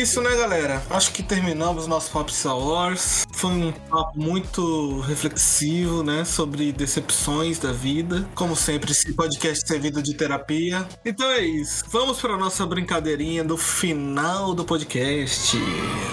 [0.00, 0.82] Isso, né, galera?
[0.90, 3.26] Acho que terminamos nosso Papo Star Wars.
[3.32, 6.24] Foi um papo muito reflexivo, né?
[6.24, 8.28] Sobre decepções da vida.
[8.34, 10.86] Como sempre, esse podcast servido de terapia.
[11.04, 11.84] Então é isso.
[11.88, 15.56] Vamos para nossa brincadeirinha do final do podcast,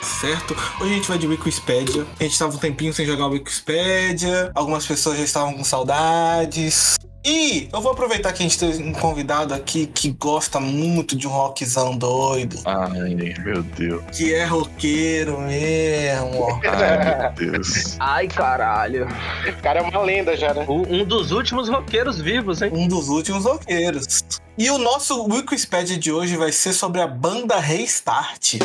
[0.02, 0.56] certo?
[0.82, 2.08] Hoje a gente vai de Wikipedia.
[2.19, 4.52] A gente tava um tempinho sem jogar o Wikipedia.
[4.56, 6.98] Algumas pessoas já estavam com saudades.
[7.25, 11.27] E eu vou aproveitar que a gente tem um convidado aqui que gosta muito de
[11.27, 14.03] um rockzão doido Ai, meu Deus.
[14.15, 16.61] que é roqueiro mesmo.
[16.63, 17.97] Ai, meu Deus.
[17.99, 19.07] Ai, caralho.
[19.47, 20.65] O cara é uma lenda já, né?
[20.69, 22.69] Um um dos últimos roqueiros vivos, hein?
[22.71, 24.23] Um dos últimos roqueiros.
[24.57, 28.55] E o nosso Wikipedia de hoje vai ser sobre a banda Restart.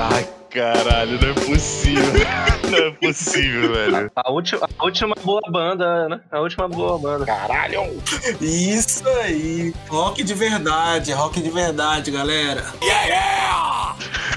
[0.00, 2.02] Ai, caralho, não é possível.
[2.70, 4.12] Não é possível, velho.
[4.14, 6.20] A última, a última boa banda, né?
[6.30, 7.26] A última boa banda.
[7.26, 8.00] Caralho!
[8.40, 9.74] Isso aí.
[9.88, 12.64] Rock de verdade, rock de verdade, galera.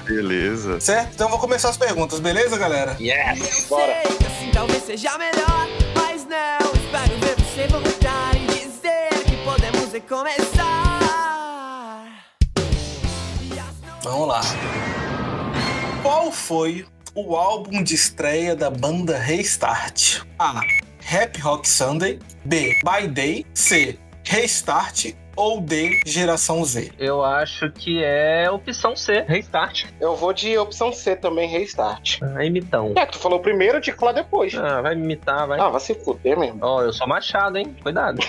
[0.06, 0.80] Beleza.
[0.80, 1.12] Certo?
[1.14, 2.98] Então eu vou começar as perguntas, beleza, galera?
[3.00, 3.68] Yes!
[3.70, 4.02] Bora.
[4.04, 6.74] Sei que assim talvez seja melhor, mas não.
[6.74, 11.04] Espero ver você voltar e dizer que podemos recomeçar.
[14.04, 14.42] Vamos lá.
[16.34, 20.24] Foi o álbum de estreia da banda Restart?
[20.40, 20.62] A.
[21.00, 22.20] Rap Rock Sunday.
[22.44, 22.74] B.
[22.84, 23.46] By Day.
[23.54, 23.98] C.
[24.26, 25.16] Restart.
[25.36, 26.02] Ou D.
[26.06, 26.92] Geração Z.
[27.00, 29.86] Eu acho que é opção C, restart.
[30.00, 32.20] Eu vou de opção C também, restart.
[32.22, 32.94] Ah, imitão.
[32.96, 34.54] É, tu falou primeiro, eu te falar depois.
[34.56, 35.60] Ah, vai me imitar, vai.
[35.60, 36.60] Ah, vai se fuder mesmo.
[36.62, 37.76] Ó, eu sou machado, hein?
[37.82, 38.20] Cuidado.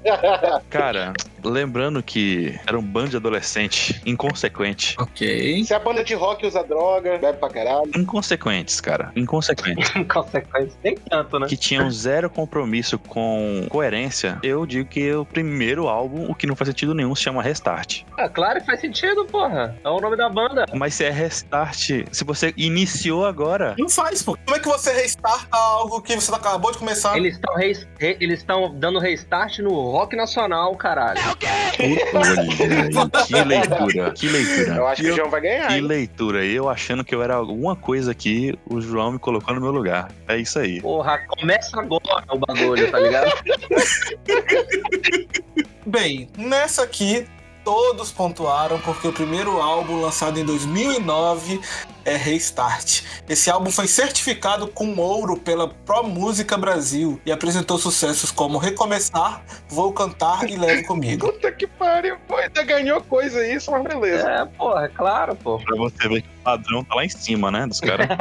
[0.70, 4.96] Cara, lembrando que era um bando de adolescente inconsequente.
[4.98, 5.64] Ok.
[5.64, 7.90] Se a banda de rock usa droga, bebe pra caralho.
[7.96, 9.12] Inconsequentes, cara.
[9.14, 9.90] Inconsequentes.
[10.12, 10.76] Consequência.
[10.82, 11.46] Nem tanto, né?
[11.46, 16.56] que tinham zero compromisso com coerência, eu digo que o primeiro álbum, o que não
[16.56, 18.02] faz sentido nenhum, se chama Restart.
[18.18, 19.76] Ah, claro que faz sentido, porra.
[19.82, 20.66] É o nome da banda.
[20.74, 24.36] Mas se é Restart, se você iniciou agora, Não faz, pô.
[24.44, 27.16] Como é que você restarta algo que você acabou de começar?
[27.16, 27.54] Eles estão
[28.00, 31.20] eles estão dando restart no rock nacional, caralho.
[31.22, 34.76] Puta, que leitura, que leitura.
[34.76, 35.68] Eu acho que o João vai ganhar.
[35.68, 35.80] Que hein?
[35.80, 36.44] leitura.
[36.44, 40.10] Eu achando que eu era alguma coisa aqui, o João me colocou no meu lugar.
[40.28, 40.80] É isso aí.
[40.80, 43.32] Porra, começa agora o bagulho, tá ligado?
[45.86, 47.26] Bem, nessa aqui
[47.64, 51.60] todos pontuaram porque o primeiro álbum lançado em 2009
[52.04, 53.02] é Restart.
[53.28, 59.42] Esse álbum foi certificado com ouro pela Pro Música Brasil e apresentou sucessos como Recomeçar,
[59.68, 61.26] Vou Cantar e Leve Comigo.
[61.32, 62.36] Puta que pariu, pô.
[62.36, 64.30] Ainda ganhou coisa isso, mas beleza.
[64.30, 65.58] É, porra, é claro, pô.
[65.58, 68.06] Pra você ver que padrão tá lá em cima, né, dos caras.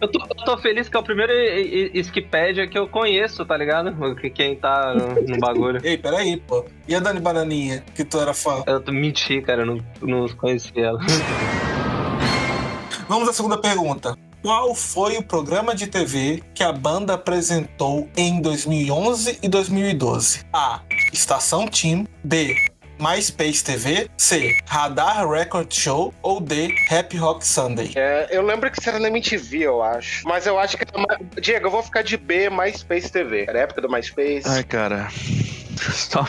[0.00, 1.32] Eu tô, eu tô feliz que é o primeiro
[1.94, 4.14] Skipédia que eu conheço, tá ligado?
[4.16, 5.80] Que- Quem tá no, no bagulho.
[5.82, 6.66] Ei, peraí, pô.
[6.86, 8.62] E a Dani Bananinha, que tu era fã?
[8.66, 11.00] Eu tô- menti, cara, eu não, não conheci ela.
[13.08, 14.16] Vamos à segunda pergunta.
[14.42, 20.44] Qual foi o programa de TV que a banda apresentou em 2011 e 2012?
[20.52, 20.80] A.
[21.12, 22.06] Estação Team.
[22.22, 22.54] B.
[22.98, 24.56] MySpace TV, C.
[24.66, 26.74] Radar Record Show ou D.
[26.90, 27.92] Happy Rock Sunday.
[27.94, 30.26] É, eu lembro que isso era na MTV, eu acho.
[30.26, 30.84] Mas eu acho que.
[30.98, 33.44] ma- Diego, eu vou ficar de B, MySpace TV.
[33.48, 34.42] Era a época do MySpace.
[34.46, 35.08] Ai, cara.
[36.06, 36.24] Só,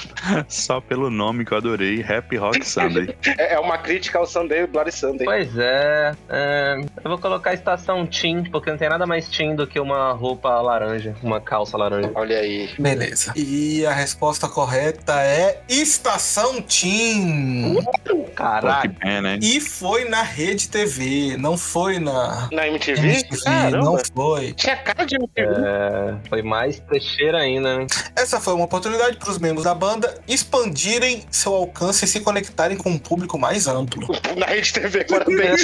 [0.48, 3.16] só pelo nome que eu adorei, Happy Rock Sunday.
[3.38, 5.26] É, é uma crítica ao Sunday e Bloody Sunday.
[5.26, 9.56] Pois é, é, eu vou colocar a estação Team, porque não tem nada mais Team
[9.56, 12.12] do que uma roupa laranja, uma calça laranja.
[12.16, 12.70] Olha aí.
[12.78, 13.34] Beleza.
[13.36, 17.76] E a resposta correta é Estação Team.
[17.76, 19.40] Pô, que Caraca, pena, hein?
[19.42, 23.08] E foi na Rede TV, não foi na Na MTV?
[23.08, 24.54] MTV, não foi.
[24.54, 25.48] Tinha cara de MTV.
[25.48, 27.88] é, foi mais trecheira ainda, né?
[28.16, 32.78] Essa foi uma oportunidade para os membros da banda expandirem seu alcance e se conectarem
[32.78, 34.08] com um público mais amplo.
[34.38, 35.62] Na Rede TV, parabéns.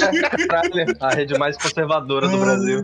[1.00, 2.82] A rede mais conservadora do Brasil.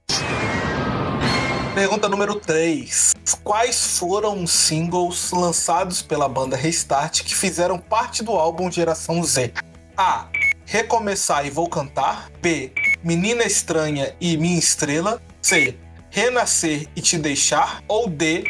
[1.75, 3.15] Pergunta número 3.
[3.45, 9.53] Quais foram os singles lançados pela banda Restart que fizeram parte do álbum Geração Z?
[9.97, 10.27] A.
[10.67, 12.31] Recomeçar e Vou Cantar.
[12.43, 12.73] B.
[13.03, 15.23] Menina Estranha e Minha Estrela.
[15.41, 15.77] C.
[16.11, 17.83] Renascer e Te Deixar.
[17.87, 18.45] Ou D.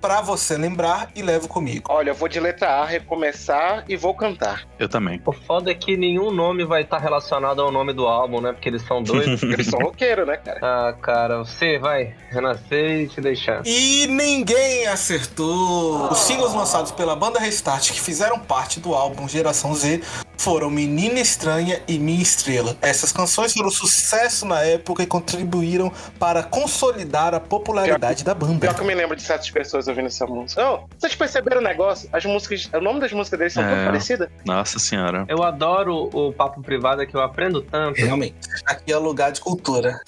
[0.00, 1.90] Pra Você Lembrar e Levo Comigo.
[1.90, 4.66] Olha, eu vou de letra A, recomeçar e vou cantar.
[4.78, 5.20] Eu também.
[5.24, 8.52] O foda é que nenhum nome vai estar relacionado ao nome do álbum, né?
[8.52, 9.42] Porque eles são dois.
[9.54, 10.58] Eles são roqueiros, né, cara?
[10.62, 13.62] ah, cara, você vai renascer e te deixar.
[13.64, 16.10] E ninguém acertou.
[16.10, 20.02] Os singles lançados pela banda Restart que fizeram parte do álbum Geração Z
[20.36, 22.76] foram Menina Estranha e Minha Estrela.
[22.82, 28.60] Essas canções foram sucesso na época e contribuíram para consolidar a popularidade da banda.
[28.60, 30.62] Pior que eu me lembro de certas pessoas ouvindo essa música.
[30.62, 32.08] Não, vocês perceberam o negócio?
[32.12, 33.68] As músicas, o nome das músicas deles são É.
[33.74, 34.28] tudo parecidas.
[34.44, 35.24] Nossa senhora.
[35.28, 37.96] Eu adoro o papo privado é que eu aprendo tanto.
[38.00, 38.34] Realmente,
[38.66, 40.00] aqui é lugar de cultura.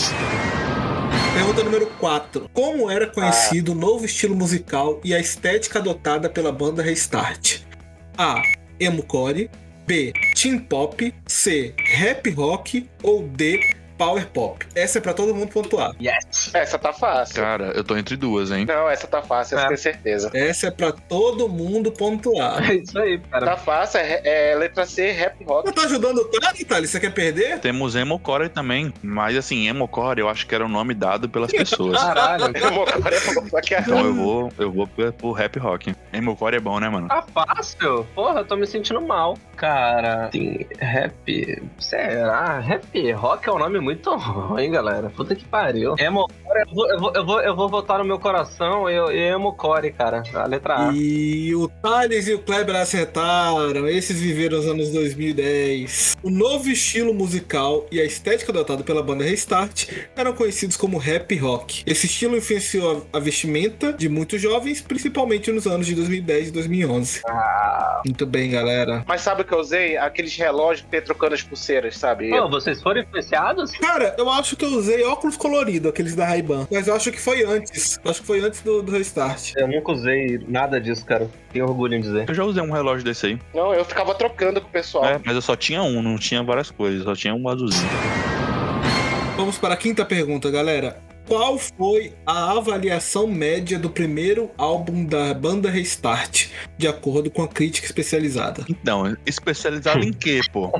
[1.35, 2.49] Pergunta número 4.
[2.53, 7.61] Como era conhecido o novo estilo musical e a estética adotada pela banda Restart?
[8.17, 8.41] A.
[8.81, 9.51] Emocore.
[9.87, 10.13] B.
[10.35, 11.15] Teen Pop.
[11.27, 11.75] C.
[11.79, 12.89] Rap Rock.
[13.03, 13.61] Ou D.
[13.97, 14.65] Power Pop.
[14.75, 15.93] Essa é pra todo mundo pontuar.
[16.01, 16.51] Yes!
[16.55, 17.37] Essa tá fácil.
[17.37, 18.65] Cara, eu tô entre duas, hein?
[18.67, 19.69] Não, essa tá fácil, essa É.
[19.69, 20.31] tenho certeza.
[20.35, 22.57] Essa é pra todo mundo pontuar.
[22.71, 23.47] É isso aí, cara.
[23.47, 25.69] Tá fácil, é, é letra C, rap rock.
[25.69, 26.91] Você tá ajudando o cara, Thales?
[26.91, 27.59] Você quer perder?
[27.61, 28.93] Temos Emocore também.
[29.03, 31.97] Mas assim, Emocore eu acho que era o nome dado pelas pessoas.
[32.03, 32.45] Caralho.
[32.95, 33.47] Agora é bom,
[33.81, 35.95] Então eu vou, eu vou pro- pro rap rock.
[36.13, 37.09] Emocore é bom, né, mano?
[37.09, 38.07] Tá fácil?
[38.15, 39.37] Porra, eu tô me sentindo mal.
[39.57, 41.63] Cara, sim, rap.
[41.79, 42.59] Será?
[42.59, 45.11] Rap rock é um nome muito ruim, galera.
[45.11, 45.95] Puta que pariu.
[45.99, 49.11] Emocore, eu vou, eu vou, eu vou, eu vou votar no meu coração e eu,
[49.11, 50.23] eu Emocore, cara.
[50.35, 50.93] A letra A.
[50.95, 53.89] E o Thales e o Kleber acertaram.
[53.89, 56.17] Esses viveram os anos 2010.
[56.23, 61.37] O novo estilo musical e a estética adotada pela banda Restart eram conhecidos como rap
[61.37, 61.83] rock.
[61.87, 66.51] Esse estilo influenciou a a vestimenta de muitos jovens, principalmente nos anos de 2010 e
[66.53, 67.23] 2011.
[67.27, 68.03] Ah.
[68.05, 69.03] Muito bem, galera.
[69.07, 69.97] Mas sabe o que eu usei?
[69.97, 72.29] Aqueles relógios que tem trocando as pulseiras, sabe?
[72.29, 73.73] Pô, vocês foram influenciados?
[73.81, 76.67] Cara, eu acho que eu usei óculos coloridos, aqueles da Ray-Ban.
[76.71, 77.99] Mas eu acho que foi antes.
[78.05, 79.53] Eu acho que foi antes do, do Restart.
[79.57, 81.29] Eu nunca usei nada disso, cara.
[81.53, 82.29] Tenho orgulho em dizer.
[82.29, 83.39] Eu já usei um relógio desse aí.
[83.55, 85.05] Não, eu ficava trocando com o pessoal.
[85.05, 87.89] É, mas eu só tinha um, não tinha várias coisas, só tinha um azulzinho.
[89.37, 90.99] Vamos para a quinta pergunta, galera.
[91.27, 96.47] Qual foi a avaliação média do primeiro álbum da banda Restart,
[96.79, 98.65] de acordo com a crítica especializada?
[98.69, 100.71] Então, especializado em quê, pô?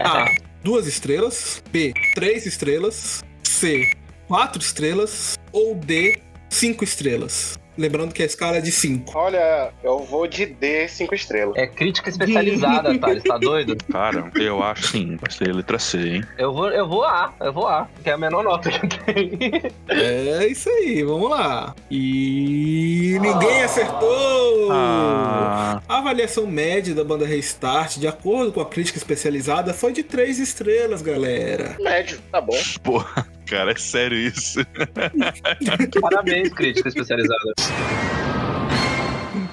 [0.00, 0.34] A.
[0.64, 1.62] Duas estrelas.
[1.70, 1.94] B.
[2.16, 3.24] Três estrelas.
[3.44, 3.92] C.
[4.26, 5.38] Quatro estrelas.
[5.52, 6.20] Ou D.
[6.50, 7.56] Cinco estrelas.
[7.76, 9.12] Lembrando que a escala é de cinco.
[9.16, 11.56] Olha, eu vou de D, 5 estrelas.
[11.56, 13.76] É crítica especializada, Thales, tá doido?
[13.92, 16.24] Cara, eu acho sim, vai ser letra C, hein?
[16.38, 19.62] Eu vou, eu vou A, eu vou A, que é a menor nota que tem.
[19.88, 21.74] É isso aí, vamos lá.
[21.90, 24.68] E ninguém acertou!
[24.70, 30.02] Ah, A avaliação média da banda Restart, de acordo com a crítica especializada, foi de
[30.02, 31.76] três estrelas, galera.
[31.80, 32.56] Médio, tá bom.
[32.82, 34.60] porra, cara, é sério isso.
[36.00, 37.54] Parabéns, crítica especializada.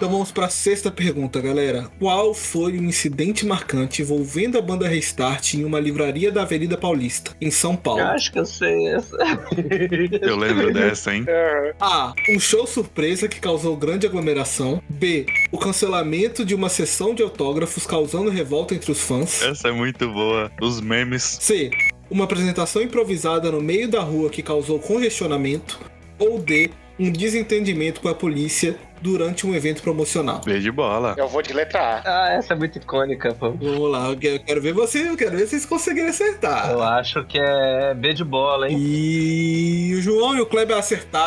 [0.04, 1.90] Então vamos para a sexta pergunta, galera.
[1.98, 7.32] Qual foi o incidente marcante envolvendo a banda Restart em uma livraria da Avenida Paulista,
[7.40, 8.02] em São Paulo?
[8.02, 9.16] Eu acho que eu sei essa.
[10.22, 11.26] Eu lembro dessa, hein?
[11.26, 11.74] Aham.
[11.80, 12.14] A.
[12.30, 14.82] Um show surpresa que causou grande aglomeração.
[14.90, 15.26] B.
[15.52, 19.42] O cancelamento de uma sessão de autógrafos causando revolta entre os fãs.
[19.42, 20.52] Essa é muito boa.
[20.62, 21.38] Os memes.
[21.40, 21.70] C.
[22.10, 25.80] Uma apresentação improvisada no meio da rua que causou congestionamento.
[26.20, 26.70] Ou D.
[27.00, 30.42] Um desentendimento com a polícia durante um evento promocional.
[30.44, 31.14] Verde bola.
[31.18, 32.02] Eu vou de letra A.
[32.06, 33.52] Ah, essa é muito icônica, pô.
[33.52, 36.72] Vamos lá, eu quero, eu quero ver você, eu quero ver se vocês conseguirem acertar.
[36.72, 38.78] Eu acho que é B de bola, hein?
[38.80, 41.24] E o João e o Kleber acertaram.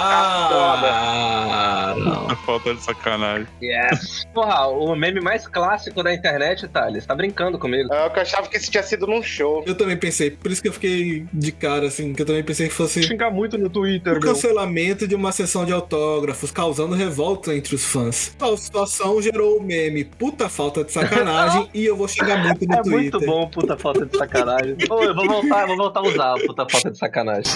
[2.46, 3.46] Falta de sacanagem.
[3.62, 4.24] Yes!
[4.32, 7.04] Porra, o meme mais clássico da internet, Thales.
[7.04, 7.88] Tá brincando comigo.
[7.92, 9.64] Ah, Eu achava que isso tinha sido num show.
[9.66, 12.68] Eu também pensei, por isso que eu fiquei de cara, assim, que eu também pensei
[12.68, 17.54] que fosse Xingar muito no Twitter, o cancelamento de uma sessão de autógrafos, causando revolta
[17.54, 18.32] entre os fãs.
[18.38, 22.74] Tal situação gerou o meme puta falta de sacanagem e eu vou xingar muito no
[22.74, 23.00] É Twitter.
[23.00, 24.76] muito bom, puta falta de sacanagem.
[24.88, 27.52] Ô, eu vou voltar, eu vou voltar a usar a puta falta de sacanagem.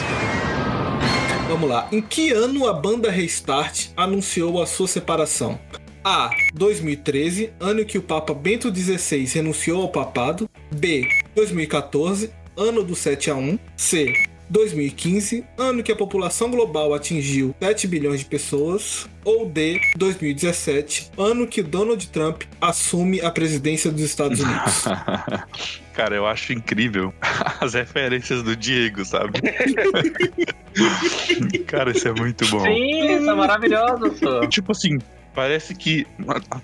[1.49, 1.89] Vamos lá.
[1.91, 5.59] Em que ano a banda Restart anunciou a sua separação?
[6.05, 6.31] A.
[6.55, 10.49] 2013, ano que o Papa Bento XVI renunciou ao papado.
[10.73, 11.07] B.
[11.35, 13.59] 2014, ano do 7 a 1.
[13.77, 14.13] C.
[14.51, 19.09] 2015, ano que a população global atingiu 7 bilhões de pessoas.
[19.23, 19.79] Ou D.
[19.97, 24.85] 2017, ano que Donald Trump assume a presidência dos Estados Unidos.
[25.93, 27.13] Cara, eu acho incrível
[27.61, 29.41] as referências do Diego, sabe?
[31.67, 32.65] Cara, isso é muito bom.
[32.65, 34.47] Sim, isso é maravilhoso, só.
[34.47, 34.99] Tipo assim,
[35.35, 36.07] parece que.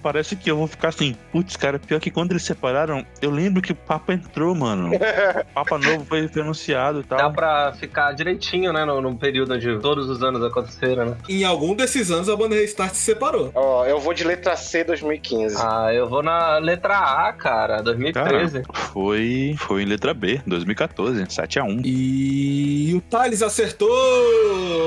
[0.02, 3.62] Parece que eu vou ficar assim, putz, cara, pior que quando eles separaram, eu lembro
[3.62, 4.94] que o Papa entrou, mano.
[4.94, 4.98] O
[5.54, 7.32] Papa novo foi, anunciado e Dá tal.
[7.32, 8.84] pra ficar direitinho, né?
[8.84, 11.16] No, no período onde todos os anos aconteceram, né?
[11.28, 13.50] em algum desses anos a banda Restart se separou.
[13.54, 15.56] Ó, eu vou de letra C 2015.
[15.58, 18.62] Ah, eu vou na letra A, cara, 2013.
[18.72, 21.82] Foi, foi em letra B, 2014, 7x1.
[21.84, 23.88] E o Thales acertou!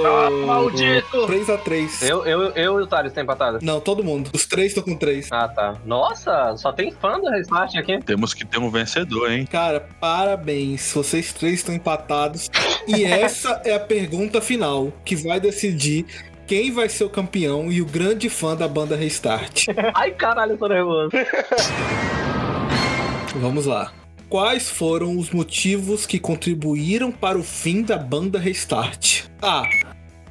[0.05, 1.27] Ah, maldito!
[1.27, 2.07] 3x3.
[2.07, 3.59] Eu, eu, eu e o Thales tem empatada.
[3.61, 4.29] Não, todo mundo.
[4.33, 5.29] Os três estão com três.
[5.31, 5.75] Ah, tá.
[5.85, 7.99] Nossa, só tem fã do Restart aqui.
[8.03, 9.45] Temos que ter um vencedor, hein?
[9.45, 10.91] Cara, parabéns.
[10.93, 12.49] Vocês três estão empatados.
[12.87, 16.05] E essa é a pergunta final que vai decidir
[16.47, 19.67] quem vai ser o campeão e o grande fã da banda Restart.
[19.93, 21.11] Ai, caralho, eu tô nervoso.
[23.35, 23.91] Vamos lá.
[24.29, 29.23] Quais foram os motivos que contribuíram para o fim da banda Restart?
[29.41, 29.67] A.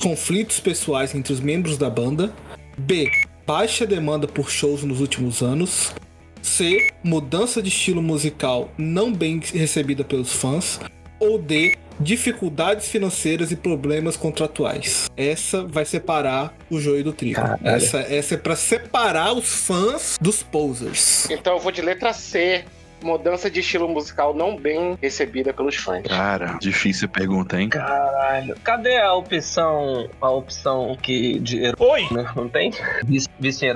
[0.01, 2.33] Conflitos pessoais entre os membros da banda.
[2.77, 3.11] B.
[3.45, 5.93] Baixa demanda por shows nos últimos anos.
[6.41, 6.93] C.
[7.03, 10.79] Mudança de estilo musical não bem recebida pelos fãs.
[11.19, 11.77] Ou D.
[11.99, 15.11] Dificuldades financeiras e problemas contratuais.
[15.17, 17.41] Essa vai separar o joio do trigo.
[17.41, 17.59] Caralho.
[17.65, 21.29] Essa, essa é para separar os fãs dos posers.
[21.29, 22.65] Então eu vou de letra C.
[23.03, 26.03] Mudança de estilo musical não bem recebida pelos fãs.
[26.07, 27.69] Cara, difícil pergunta, hein?
[27.69, 28.57] Caralho.
[28.63, 30.09] Cadê a opção.
[30.21, 32.09] A opção que de Oi!
[32.11, 32.27] né?
[32.35, 32.73] Não tem?
[33.05, 33.29] Vice-.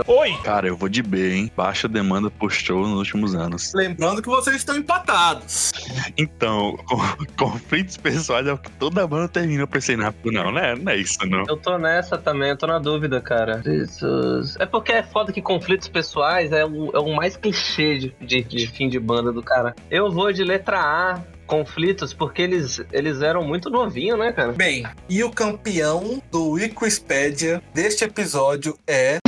[0.07, 0.37] Oi!
[0.43, 1.53] Cara, eu vou de B, hein?
[1.57, 3.73] Baixa demanda por show nos últimos anos.
[3.75, 5.73] Lembrando que vocês estão empatados.
[6.17, 6.77] Então,
[7.39, 9.63] conflitos pessoais é o que toda banda termina.
[9.63, 10.75] Eu pensei, não, não, né?
[10.75, 11.45] Não é isso, não.
[11.49, 13.63] Eu tô nessa também, eu tô na dúvida, cara.
[13.63, 14.57] Jesus.
[14.59, 18.43] É porque é foda que conflitos pessoais é o, é o mais clichê de, de,
[18.43, 19.75] de fim de banda do cara.
[19.91, 24.53] Eu vou de letra A, conflitos, porque eles, eles eram muito novinhos, né, cara?
[24.53, 29.19] Bem, e o campeão do Wikipedia deste episódio é.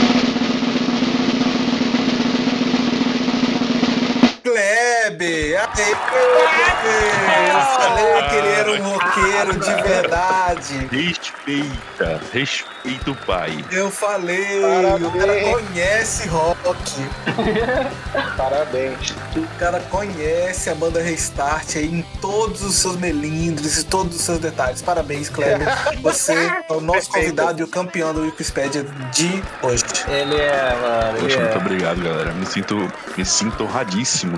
[4.44, 5.58] Kleber!
[5.58, 7.24] Aê, Kleber!
[7.48, 10.88] Eu falei que ele era um roqueiro de verdade.
[10.92, 13.64] Respeita, respeita o pai.
[13.72, 15.06] Eu falei, Parabéns.
[15.06, 17.08] o cara conhece rock,
[18.36, 19.14] Parabéns.
[19.34, 24.22] o cara conhece a banda Restart aí em todos os seus melindres e todos os
[24.22, 24.82] seus detalhes.
[24.82, 25.66] Parabéns, Kleber.
[26.02, 27.14] Você é o nosso Perfeito.
[27.36, 29.84] convidado e o campeão do Wikipedia de hoje.
[30.06, 31.16] Ele é, mano.
[31.16, 31.56] Ele Poxa, muito é.
[31.56, 32.32] obrigado, galera.
[32.34, 34.33] Me sinto, me sinto honradíssimo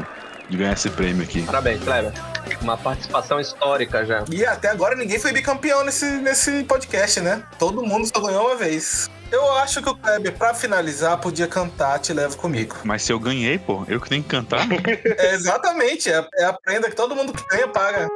[0.49, 1.43] de ganhar esse prêmio aqui.
[1.43, 2.13] Parabéns, Kleber.
[2.61, 4.25] Uma participação histórica já.
[4.31, 7.43] E até agora ninguém foi bicampeão nesse, nesse podcast, né?
[7.59, 9.11] Todo mundo só ganhou uma vez.
[9.31, 12.77] Eu acho que o Kleber, pra finalizar, podia cantar Te Levo Comigo.
[12.85, 14.67] Mas se eu ganhei, pô, eu que tenho que cantar.
[15.19, 18.09] É, exatamente, é, é a prenda que todo mundo que ganha paga.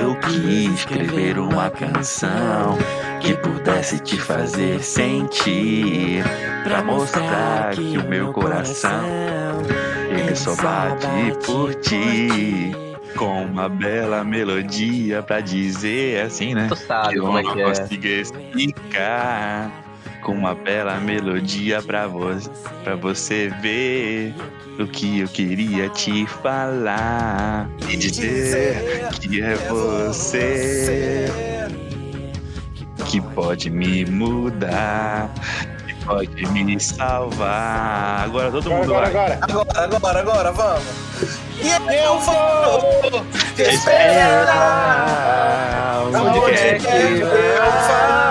[0.00, 2.76] Eu quis escrever uma canção
[3.20, 6.22] que pudesse te fazer sentir,
[6.62, 9.04] pra mostrar que o meu coração
[10.10, 11.06] Ele só bate
[11.46, 12.72] por ti.
[13.16, 16.66] Com uma bela melodia pra dizer assim, né?
[16.68, 17.64] Tu sabe Que eu como é não que é.
[17.64, 19.83] consigo explicar.
[20.24, 22.30] Com uma bela melodia pra, vo
[22.82, 24.34] pra você ver
[24.78, 27.68] o que eu queria te falar.
[27.88, 31.28] E dizer que é você
[33.06, 35.30] que pode me mudar,
[35.86, 38.24] que pode me salvar.
[38.24, 39.32] Agora todo Agora, mundo agora, vai.
[39.36, 39.38] agora.
[39.42, 40.84] Agora, agora, agora, vamos.
[41.60, 45.34] E eu vou te Esperar
[46.12, 48.23] onde quer quer que que eu vá,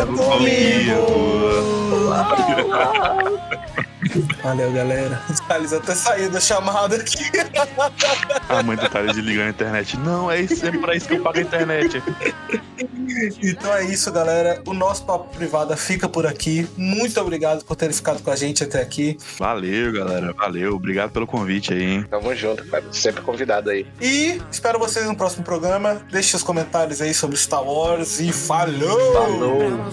[0.00, 0.40] Leva
[4.42, 5.20] Valeu, galera.
[5.28, 7.24] O Thales até saiu da chamada aqui.
[8.48, 9.96] A mãe do Thales ligando a internet.
[9.98, 12.02] Não, é, isso, é pra isso que eu pago a internet.
[13.42, 14.62] Então é isso, galera.
[14.66, 16.68] O nosso papo privado fica por aqui.
[16.76, 19.18] Muito obrigado por terem ficado com a gente até aqui.
[19.38, 20.32] Valeu, galera.
[20.32, 20.74] Valeu.
[20.74, 22.06] Obrigado pelo convite aí, hein?
[22.08, 22.84] Tamo junto, cara.
[22.92, 23.86] Sempre convidado aí.
[24.00, 26.00] E espero vocês no próximo programa.
[26.10, 29.12] Deixe seus comentários aí sobre Star Wars e falou!
[29.12, 29.90] Falou.